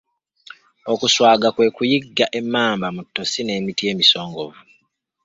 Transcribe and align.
Okuswaga 0.93 1.47
kwe 1.55 1.65
kwe 1.67 1.73
kuyigga 1.75 2.25
emmamba 2.39 2.87
mu 2.95 3.01
ttosi 3.05 3.39
n'emiti 3.43 3.83
emisongovu 3.91 4.61